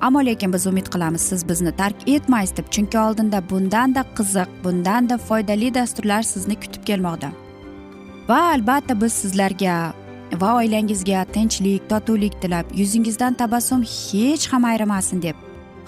Ammo 0.00 0.20
lekin 0.26 0.52
biz 0.52 0.66
umid 0.66 0.86
qilamiz 0.94 1.22
siz 1.30 1.48
bizni 1.48 1.72
tark 1.76 2.08
etmaysiz 2.08 2.56
deb 2.56 2.66
chunki 2.74 2.98
oldinda 2.98 3.42
bundanda 3.50 4.02
qiziq 4.16 4.48
bundanda 4.64 5.18
foydali 5.18 5.74
dasturlar 5.74 6.22
sizni 6.22 6.54
kutib 6.62 6.82
kelmoqda. 6.84 7.30
Va 8.28 8.40
albatta 8.54 9.00
biz 9.00 9.12
sizlarga 9.12 9.92
va 10.40 10.54
oilangizga 10.60 11.24
tinchlik 11.34 11.88
totuvlik 11.90 12.34
tilab 12.42 12.66
yuzingizdan 12.80 13.34
tabassum 13.34 13.82
hech 13.82 14.46
ham 14.52 14.64
ayrimasin 14.64 15.22
deb. 15.22 15.36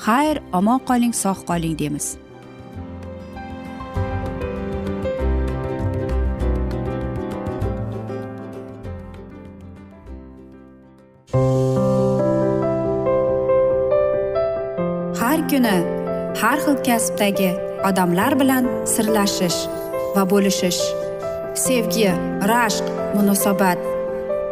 Xayr 0.04 0.42
omon 0.52 0.78
qoling 0.88 1.14
sog' 1.22 1.44
qoling 1.48 1.78
deymiz. 1.78 2.06
Har 15.20 15.38
kuni 15.50 15.76
har 16.40 16.58
xil 16.64 16.76
kasbdagi 16.88 17.50
odamlar 17.88 18.32
bilan 18.40 18.64
sirlashish 18.92 19.60
va 20.14 20.22
bo'lishish. 20.32 20.82
Sevgi 21.64 22.10
rashq 22.50 22.86
munosabat 23.16 23.93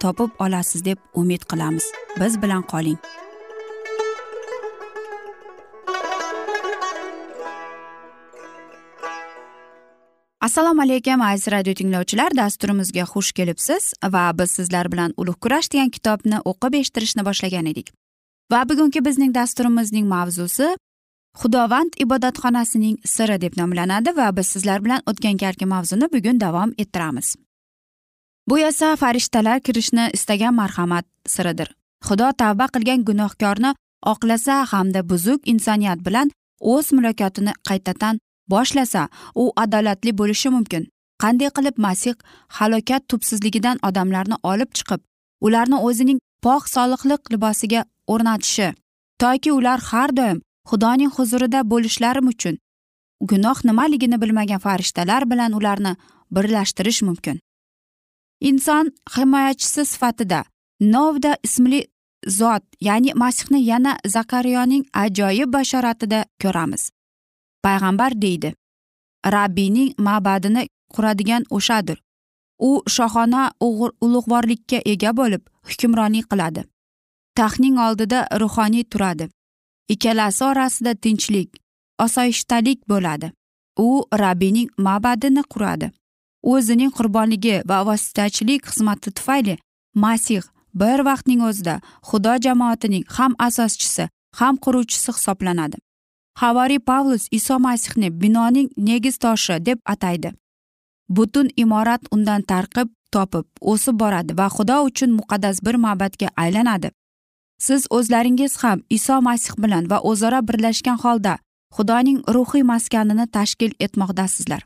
topib 0.00 0.30
olasiz 0.38 0.84
deb 0.84 0.98
umid 1.14 1.42
qilamiz. 1.50 1.84
Biz 2.20 2.42
bilan 2.42 2.62
qoling. 2.62 2.98
Assalomu 10.40 10.82
alaykum 10.82 11.22
aziz 11.22 11.52
radio 11.52 11.74
tinglovchilar. 11.74 12.36
Dasturimizga 12.36 13.02
xush 13.12 13.32
kelibsiz 13.32 13.92
va 14.14 14.38
biz 14.38 14.50
sizlar 14.50 14.92
bilan 14.92 15.14
ulug' 15.16 15.40
kurash 15.40 15.72
degan 15.72 15.90
kitobni 15.90 16.38
o'qib 16.50 16.74
eshittirishni 16.80 17.24
boshlagan 17.28 17.66
edik. 17.66 17.90
Va 18.52 18.60
bugungi 18.68 19.04
bizning 19.04 19.34
dasturimizning 19.34 20.06
mavzusi 20.06 20.68
xudovand 21.40 21.98
ibodatxonasining 22.04 22.96
siri 23.04 23.40
deb 23.40 23.58
nomlanadi 23.60 24.16
va 24.16 24.28
biz 24.36 24.46
sizlar 24.54 24.84
bilan 24.84 25.02
o'tgan 25.06 25.36
galgi 25.42 25.66
mavzuni 25.66 26.12
bugun 26.12 26.40
davom 26.40 26.72
ettiramiz. 26.78 27.36
Bu 28.48 28.58
esa 28.58 28.96
farishtalar 28.96 29.60
kirishni 29.60 30.10
istagan 30.12 30.54
marhamat 30.54 31.04
siridir. 31.26 31.68
Xudo 32.06 32.28
tavba 32.40 32.66
qilgan 32.74 33.04
gunohkorni 33.08 33.74
oqlasa 34.12 34.54
hamda 34.72 35.00
buzuk 35.10 35.40
insoniyat 35.52 36.00
bilan 36.06 36.30
o'z 36.60 36.86
muloqotini 36.96 37.52
qaytadan 37.68 38.20
boshlasa 38.52 39.08
u 39.34 39.52
adolatli 39.56 40.18
bo'lishi 40.18 40.48
mumkin. 40.56 40.82
Qanday 41.22 41.50
qilib 41.56 41.76
masih 41.86 42.14
halokat 42.58 43.02
tubsizligidan 43.08 43.78
odamlarni 43.88 44.36
olib 44.52 44.70
chiqib 44.76 45.00
ularni 45.46 45.78
o'zining 45.88 46.18
pok 46.44 46.68
soliqliq 46.74 47.22
libosiga 47.32 47.84
o'rnatishi 48.12 48.68
toki 49.22 49.50
ular 49.58 49.80
har 49.90 50.10
doim 50.18 50.38
xudoning 50.70 51.10
huzurida 51.16 51.60
bo'lishlari 51.72 52.22
uchun 52.32 52.58
gunoh 53.30 53.58
nimaligini 53.68 54.20
bilmagan 54.22 54.60
farishtalar 54.66 55.22
bilan 55.30 55.52
ularni 55.58 55.92
birlashtirish 56.34 57.02
mumkin. 57.08 57.40
Inson 58.40 58.92
himoyachisi 59.16 59.86
sifatida 59.86 60.44
novda 60.80 61.36
ismli 61.42 61.86
zot 62.26 62.62
ya'ni 62.80 63.14
masihni 63.14 63.66
yana 63.66 63.98
zakariyoning 64.06 64.84
ajoyib 64.92 65.52
bashoratida 65.52 66.24
ko'ramiz. 66.42 66.90
Payg'ambar 67.64 68.12
deydi 68.22 68.54
rabbiyning 69.26 69.94
ma'badini 69.98 70.68
quradigan 70.94 71.44
o'shadir. 71.50 72.02
U 72.58 72.82
shohona 72.88 73.50
ulug'vorlikka 74.04 74.80
ega 74.92 75.12
bo'lib 75.16 75.42
hukmronlik 75.68 76.30
qiladi. 76.30 76.64
Taxtning 77.36 77.78
oldida 77.86 78.26
ruhoniy 78.40 78.84
turadi. 78.84 79.28
Ikkalasi 79.88 80.44
orasida 80.44 80.94
tinchlik 80.94 81.58
osoyishtalik 81.98 82.88
bo'ladi. 82.88 83.32
U 83.78 83.88
rabbiyning 84.22 84.68
ma'badini 84.78 85.42
quradi. 85.52 85.90
O'zining 86.52 86.92
qurbonligi 86.98 87.56
va 87.70 87.78
vositachilik 87.88 88.60
xizmati 88.70 89.10
tufayli 89.16 89.54
masih 90.04 90.42
bir 90.80 90.98
vaqtning 91.08 91.40
o'zida 91.48 91.74
xudo 92.08 92.34
jamoatining 92.46 93.04
ham 93.16 93.32
asoschisi 93.46 94.04
ham 94.38 94.54
quruvchisi 94.64 95.10
hisoblanadi. 95.16 95.76
Havoriy 96.40 96.78
pavlus 96.78 97.24
iso 97.38 97.56
masihni 97.66 98.08
binoning 98.20 98.68
negiz 98.88 99.16
toshi 99.24 99.56
deb 99.66 99.78
ataydi. 99.92 100.32
Butun 101.08 101.48
imorat 101.62 102.02
undan 102.14 102.42
tarqib 102.50 102.88
topib 103.14 103.46
o'sib 103.72 103.96
boradi 104.02 104.32
va 104.38 104.46
xudo 104.56 104.76
uchun 104.88 105.10
muqaddas 105.18 105.56
bir 105.66 105.76
ma'batga 105.84 106.28
aylanadi. 106.42 106.88
Siz 107.66 107.86
o'zlaringiz 107.96 108.52
ham 108.62 108.78
iso 108.96 109.16
masih 109.28 109.54
bilan 109.62 109.84
va 109.90 109.98
o'zaro 110.10 110.40
birlashgan 110.48 110.98
holda 111.04 111.34
xudoning 111.76 112.18
ruhiy 112.34 112.64
maskanini 112.72 113.26
tashkil 113.36 113.72
etmoqdasizlar. 113.84 114.62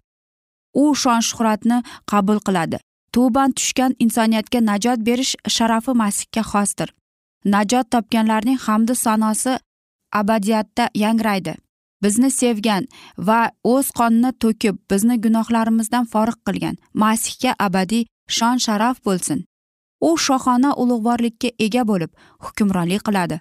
U 0.74 0.94
shon 0.94 1.20
shuhratni 1.28 1.82
qabul 2.10 2.38
qiladi. 2.46 2.78
Tuban 3.12 3.52
tushgan 3.52 3.92
insoniyatga 4.04 4.60
najot 4.70 5.00
berish 5.08 5.34
sharafi 5.56 5.92
masihga 6.02 6.42
xosdir. 6.52 6.88
Najot 7.44 7.90
topganlarning 7.90 8.58
hamdu 8.66 8.94
sanosi 8.94 9.58
abadiyatda 10.12 10.88
yangraydi. 10.94 11.54
Bizni 12.02 12.30
sevgan 12.30 12.86
va 13.18 13.50
o'z 13.64 13.90
qonini 13.98 14.32
to'kib 14.42 14.76
bizni 14.90 15.16
gunohlarimizdan 15.24 16.04
forig 16.12 16.38
qilgan 16.46 16.76
masihga 17.02 17.54
abadiy 17.66 18.06
shon 18.36 18.56
sharaf 18.66 18.96
bo'lsin. 19.06 19.44
U 20.08 20.10
shohona 20.26 20.70
ulug'vorlikka 20.82 21.50
ega 21.66 21.82
bo'lib 21.90 22.10
hukmronlik 22.44 23.02
qiladi. 23.08 23.40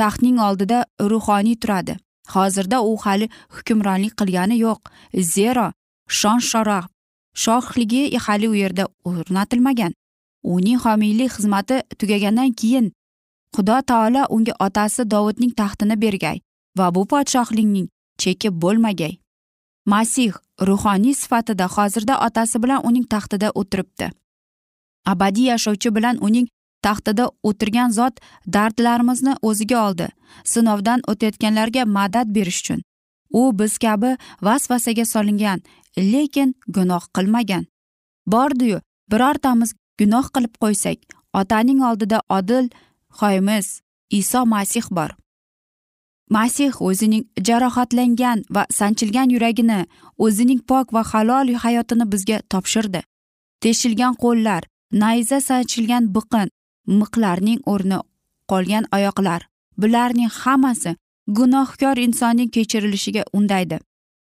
Taxtning 0.00 0.40
oldida 0.48 0.84
ruhoniy 1.00 1.56
turadi. 1.62 1.96
Hozirda 2.34 2.82
u 2.82 2.96
hali 3.04 3.26
hukmronlik 3.56 4.14
qilgani 4.20 4.56
yo'q 4.66 4.80
zero 5.34 5.66
shon 6.08 6.38
sharaf 6.40 6.86
shohligi 7.34 8.16
hali 8.18 8.48
u 8.48 8.54
yerda 8.54 8.84
o'rnatilmagan. 9.04 9.92
Uning 10.42 10.78
homiylik 10.84 11.30
xizmati 11.36 11.82
tugagandan 11.98 12.52
keyin 12.52 12.92
xudo 13.54 13.76
taolo 13.82 14.22
unga 14.30 14.52
otasi 14.66 15.02
dovudning 15.10 15.52
taxtini 15.60 15.96
bergay 16.02 16.40
va 16.78 16.94
bu 16.94 17.02
podshohlikning 17.10 17.88
cheki 18.18 18.48
bo'lmagay. 18.62 19.14
Masih 19.86 20.32
ruhoniy 20.68 21.14
sifatida 21.14 21.66
hozirda 21.74 22.14
otasi 22.26 22.62
bilan 22.62 22.86
uning 22.88 23.06
taxtida 23.12 23.48
o'tiribdi. 23.60 24.10
Abadiy 25.06 25.46
yashovchi 25.52 25.94
bilan 25.96 26.16
uning 26.26 26.46
taxtida 26.82 27.24
o'tirgan 27.48 27.90
zot 27.98 28.14
dardlarimizni 28.54 29.34
o'ziga 29.42 29.78
oldi. 29.86 30.06
Sinovdan 30.44 31.00
o'tayotganlarga 31.10 31.84
madad 31.84 32.26
berish 32.36 32.60
uchun. 32.62 32.80
U 33.30 33.58
biz 33.58 33.78
kabi 33.78 34.16
vasvasaga 34.42 35.04
solingan 35.04 35.60
lekin 35.98 36.54
gunoh 36.68 37.04
qilmagan. 37.14 37.64
Bordiyu 38.26 38.80
birortamiz 39.10 39.74
gunoh 39.98 40.26
qilib 40.34 40.54
qo'ysak 40.62 40.98
otaning 41.40 41.80
oldida 41.88 42.18
odil 42.28 42.66
hoyimiz 43.20 43.80
iso 44.10 44.46
masih 44.46 44.86
bor. 44.90 45.10
Masih 46.30 46.72
o'zining 46.82 47.24
jarohatlangan 47.46 48.38
va 48.54 48.66
sanchilgan 48.70 49.28
yuragini 49.34 49.80
o'zining 50.18 50.60
pok 50.68 50.92
va 50.94 51.02
halol 51.10 51.54
hayotini 51.64 52.06
bizga 52.12 52.38
topshirdi. 52.50 53.00
Teshilgan 53.62 54.14
qo'llar 54.22 54.62
nayza 54.92 55.38
sanchilgan 55.40 56.04
biqin 56.14 56.48
miqlarning 57.00 57.60
o'rni 57.72 57.98
qolgan 58.50 58.84
oyoqlar 58.96 59.40
bularning 59.80 60.30
hammasi 60.40 60.96
gunohkor 61.26 61.96
insonning 61.96 62.50
kechirilishiga 62.50 63.24
undaydi. 63.32 63.78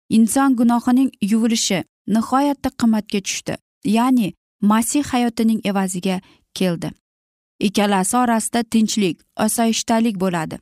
Inson 0.09 0.55
gunohining 0.55 1.11
yuvilishi 1.21 1.83
nihoyatda 2.07 2.69
qimmatga 2.69 3.19
tushdi 3.21 3.57
ya'ni 3.85 4.33
masih 4.61 5.03
hayotining 5.03 5.61
evaziga 5.65 6.21
keldi. 6.53 6.91
Ikkalasi 7.59 8.17
orasida 8.17 8.63
tinchlik 8.63 9.21
osoyishtalik 9.37 10.19
bo'ladi. 10.19 10.59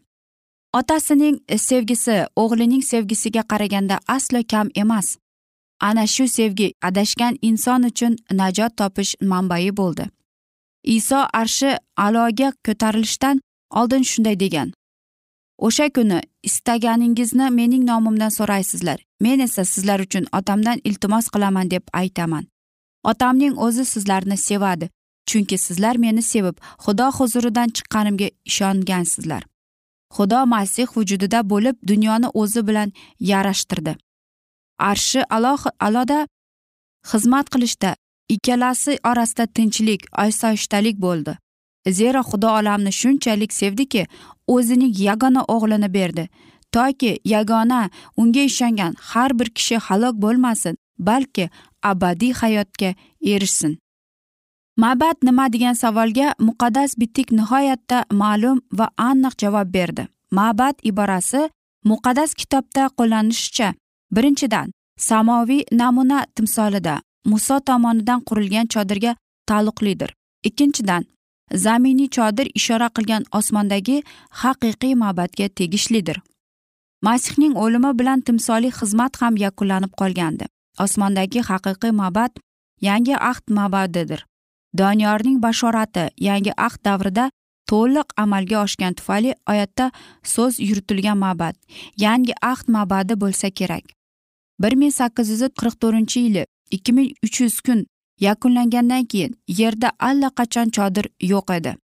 Otasining 0.74 1.38
sevgisi 1.58 2.26
o'g'lining 2.36 2.84
sevgisiga 2.84 3.42
qaraganda 3.42 4.00
aslo 4.08 4.42
kam 4.52 4.70
emas. 4.76 5.18
Ana 5.80 6.08
shu 6.08 6.28
sevgi 6.28 6.74
adashgan 6.82 7.38
inson 7.42 7.84
uchun 7.84 8.16
najot 8.32 8.78
topish 8.78 9.16
manbai 9.22 9.78
bo'ldi. 9.78 10.10
Iso 10.84 11.20
arshi 11.34 11.78
aloga 11.98 12.52
ko'tarilishdan 12.66 13.42
oldin 13.70 14.04
shunday 14.04 14.40
degan. 14.40 14.77
O'sha 15.58 15.90
kuni 15.96 16.20
istaganingizni 16.44 17.50
mening 17.50 17.84
nomimdan 17.90 18.30
so'raysizlar. 18.30 19.00
Men 19.22 19.40
esa 19.40 19.66
sizlar 19.66 20.00
uchun 20.00 20.26
otamdan 20.40 20.80
iltimos 20.84 21.28
qilaman 21.34 21.72
deb 21.72 21.84
aytaman. 21.94 22.46
Otamning 23.04 23.58
o'zi 23.66 23.86
sizlarni 23.86 24.38
sevadi 24.38 24.90
chunki 25.30 25.58
sizlar 25.58 25.96
meni 25.96 26.22
sevib 26.22 26.58
xudo 26.84 27.08
huzuridan 27.18 27.70
chiqqanimga 27.76 28.28
ishongansizlar. 28.50 29.44
Xudo 30.16 30.40
masih 30.46 30.88
vujudida 30.96 31.40
bo'lib 31.52 31.76
dunyoni 31.88 32.28
o'zi 32.42 32.68
bilan 32.68 32.90
yarashtirdi. 33.20 33.94
Arshi 34.80 35.22
aloda 35.88 36.20
xizmat 37.12 37.48
qilishda 37.54 37.96
ikkalasi 38.30 39.00
orasida 39.10 39.46
tinchlik 39.46 40.02
osoyishtalik 40.26 40.98
bo'ldi. 41.06 41.38
Zero 41.92 42.22
xudo 42.30 42.50
olamni 42.60 42.92
shunchalik 42.92 43.54
sevdiki 43.54 44.08
o'zining 44.48 44.94
yagona 45.00 45.42
o'g'lini 45.48 45.94
berdi. 45.94 46.30
Toki 46.72 47.20
yagona 47.26 47.90
unga 48.18 48.40
ishongan 48.40 48.94
har 49.00 49.40
bir 49.40 49.50
kishi 49.58 49.76
halok 49.76 50.16
bo'lmasin 50.24 50.78
balki 51.00 51.50
abadiy 51.84 52.34
hayotga 52.34 52.94
erishsin. 53.22 53.78
Ma'bad 54.78 55.18
nima 55.24 55.54
degan 55.54 55.74
savolga 55.74 56.36
muqaddas 56.40 56.92
bitik 57.00 57.32
nihoyatda 57.32 58.06
ma'lum 58.12 58.62
va 58.74 58.90
aniq 58.98 59.34
javob 59.42 59.74
berdi. 59.74 60.08
Ma'bad 60.32 60.76
iborasi 60.84 61.50
muqaddas 61.86 62.34
kitobda 62.34 62.84
qo'llanishicha 62.98 63.74
birinchidan 64.16 64.72
samoviy 64.98 65.64
namuna 65.72 66.26
timsolida 66.36 67.02
muso 67.26 67.60
tomonidan 67.60 68.20
qurilgan 68.28 68.68
chodirga 68.74 69.16
taalluqlidir. 69.48 70.14
Ikkinchidan 70.44 71.04
zaminiy 71.54 72.10
chodir 72.10 72.48
ishora 72.60 72.90
qilgan 72.90 73.24
osmondagi 73.32 74.04
haqiqiy 74.42 74.96
ma'badga 75.04 75.48
tegishlidir. 75.50 76.22
Masihning 77.02 77.56
o'limi 77.64 77.92
bilan 78.00 78.22
timsoliy 78.22 78.72
xizmat 78.80 79.22
ham 79.22 79.38
yakunlanib 79.38 79.94
qolgandi. 80.02 80.46
Osmondagi 80.80 81.42
haqiqiy 81.50 81.92
ma'bad 82.02 82.32
yangi 82.82 83.16
ahd 83.32 83.46
ma'badidir. 83.58 84.26
Doniyorning 84.78 85.42
bashorati 85.42 86.10
yangi 86.30 86.52
ahd 86.68 86.80
davrida 86.86 87.30
to'liq 87.70 88.08
amalga 88.24 88.58
oshgan 88.66 88.94
tufayli 88.94 89.36
oyatda 89.52 89.92
so'z 90.34 90.60
yuritilgan 90.70 91.18
ma'bad 91.26 91.56
yangi 92.06 92.34
ahd 92.42 92.68
ma'badi 92.76 93.14
bo'lsa 93.24 93.50
kerak. 93.50 93.98
bir 94.60 94.74
ming 94.76 94.94
sakkiz 94.94 95.30
yuz 95.30 95.42
qirq 95.60 95.76
to'rtinchi 95.82 96.20
yili 96.26 96.44
ikki 96.76 96.92
ming 96.98 97.10
uch 97.26 97.42
yuz 97.42 97.62
kun 97.62 97.86
yakunlangandan 98.20 99.06
keyin 99.06 99.38
yerda 99.48 99.92
allaqachon 100.00 100.70
chodir 100.76 101.06
yo'q 101.22 101.54
edi. 101.58 101.76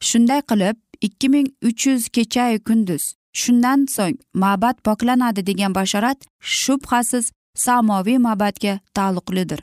Shunday 0.00 0.40
qilib 0.50 0.76
ikki 1.00 1.28
ming 1.28 1.48
uch 1.68 1.86
yuz 1.86 2.08
kechayu 2.08 2.58
kunduz 2.68 3.14
shundan 3.40 3.86
so'ng 3.94 4.18
ma'bad 4.34 4.76
poklanadi 4.86 5.46
degan 5.46 5.74
bashorat 5.74 6.18
shubhasiz 6.40 7.32
samoviy 7.54 8.18
ma'badga 8.18 8.80
taalluqlidir. 8.94 9.60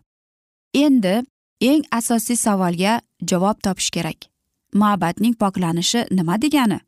Endi 0.73 1.15
eng 1.61 1.83
asosiy 1.91 2.35
savolga 2.35 3.01
javob 3.29 3.57
topish 3.63 3.89
kerak. 3.95 4.19
Ma'badning 4.73 5.35
poklanishi 5.41 6.05
nima 6.11 6.41
degani? 6.41 6.79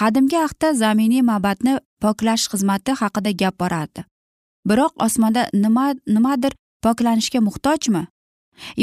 Qadimgi 0.00 0.38
ahdda 0.46 0.72
zaminiy 0.72 1.22
ma'badni 1.30 1.80
poklash 2.02 2.44
xizmati 2.50 2.92
haqida 3.00 3.30
gap 3.40 3.58
borardi. 3.60 4.04
Biroq 4.68 4.92
osmonda 5.06 5.48
nima 5.52 5.94
nimadir 6.06 6.52
poklanishga 6.82 7.40
muhtojmi? 7.40 8.06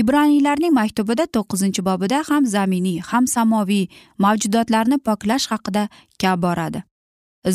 Ibraniylarning 0.01 0.73
maktubida 0.79 1.25
to'qqizinchi 1.35 1.85
bobida 1.89 2.23
ham 2.29 2.45
zaminiy 2.55 2.99
ham 3.09 3.27
samoviy 3.27 3.85
mavjudotlarni 4.17 4.97
poklash 5.07 5.47
haqida 5.51 5.87
gap 6.21 6.39
boradi. 6.45 6.83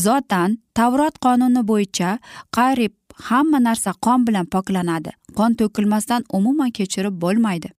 Zotan 0.04 0.58
tavrot 0.74 1.18
qonuni 1.24 1.62
bo'yicha 1.70 2.18
qarib 2.56 2.92
hamma 3.28 3.58
narsa 3.68 3.92
qon 4.06 4.26
bilan 4.26 4.46
poklanadi. 4.46 5.10
Qon 5.38 5.54
to'kilmasdan 5.54 6.24
umuman 6.32 6.70
kechirib 6.70 7.14
bo'lmaydi. 7.22 7.70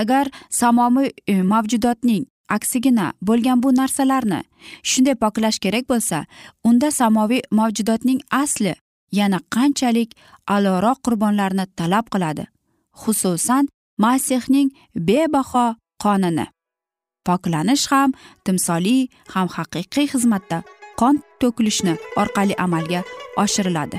Agar 0.00 0.26
samoviy 0.50 1.10
e, 1.26 1.42
mavjudotning 1.42 2.24
aksigina 2.48 3.12
bo'lgan 3.22 3.62
bu 3.62 3.76
narsalarni 3.76 4.40
shunday 4.82 5.14
poklash 5.14 5.58
kerak 5.64 5.88
bo'lsa 5.92 6.24
unda 6.64 6.90
samoviy 6.90 7.42
mavjudotning 7.50 8.20
asli 8.42 8.74
yana 9.12 9.38
qanchalik 9.54 10.10
a'loroq 10.54 10.98
qurbonlarni 11.06 11.66
talab 11.78 12.10
qiladi? 12.14 12.44
Xususan 13.02 13.68
masihning 13.98 14.70
bebaho 15.08 15.66
qonini. 16.02 16.46
Poklanish 17.26 17.86
ham 17.92 18.10
timsoliy 18.44 19.08
ham 19.34 19.48
haqiqiy 19.56 20.06
xizmatda 20.12 20.58
qon 21.00 21.14
to'kilishni 21.40 21.94
orqali 22.20 22.54
amalga 22.64 23.00
oshiriladi. 23.44 23.98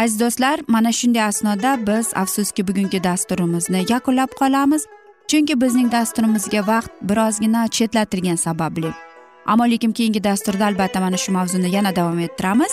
Aziz 0.00 0.16
do'stlar 0.20 0.58
mana 0.68 0.92
shunday 0.98 1.24
asnoda 1.30 1.70
biz 1.88 2.06
afsuski 2.22 2.62
bugungi 2.68 3.00
dasturimizni 3.08 3.80
yakunlab 3.92 4.30
qolamiz 4.40 4.82
chunki 5.30 5.54
bizning 5.62 5.88
dasturimizga 5.92 6.60
vaqt 6.70 6.92
birozgina 7.08 7.68
chetlatilgani 7.76 8.40
sababli. 8.46 8.90
Ammo 9.46 9.64
lekin 9.72 9.92
keyingi 9.92 10.24
dasturda 10.24 10.66
albatta 10.66 11.00
mana 11.00 11.16
shu 11.16 11.32
mavzuni 11.32 11.68
yana 11.76 11.96
davom 11.96 12.18
ettiramiz. 12.26 12.72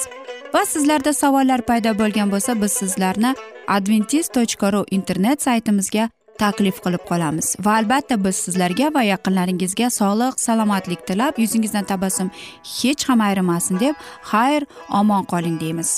Va 0.54 0.66
sizlarda 0.66 1.14
savollar 1.14 1.62
paydo 1.70 1.94
bo'lgan 2.02 2.32
bo'lsa 2.34 2.56
biz 2.62 2.72
sizlarni 2.82 3.32
adventis 3.78 4.30
tochka 4.38 4.72
ru 4.74 4.82
internet 4.98 5.42
saytimizga 5.48 6.10
taklif 6.42 6.82
qilib 6.86 7.04
qolamiz. 7.10 7.56
Va 7.66 7.78
albatta 7.82 8.18
biz 8.26 8.36
sizlarga 8.46 8.92
va 8.98 9.04
yaqinlaringizga 9.12 9.90
sog'lik 10.00 10.44
salomatlik 10.48 11.08
tilab 11.08 11.40
yuzingizdan 11.44 11.90
tabassum 11.94 12.30
hech 12.76 13.10
ham 13.10 13.26
ayrimasin 13.30 13.80
deb 13.86 13.96
xayr 14.32 14.70
omon 15.02 15.24
qoling 15.34 15.60
deymiz. 15.64 15.98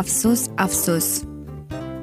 Afsus 0.00 0.48
afsus. 0.56 1.29